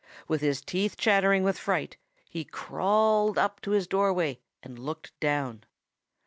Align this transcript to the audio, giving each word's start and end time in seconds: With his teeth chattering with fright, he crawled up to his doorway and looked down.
With 0.27 0.41
his 0.41 0.61
teeth 0.61 0.97
chattering 0.97 1.43
with 1.43 1.59
fright, 1.59 1.95
he 2.27 2.43
crawled 2.43 3.37
up 3.37 3.61
to 3.61 3.69
his 3.69 3.85
doorway 3.85 4.39
and 4.63 4.79
looked 4.79 5.11
down. 5.19 5.63